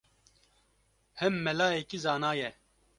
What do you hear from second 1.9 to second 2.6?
zana ye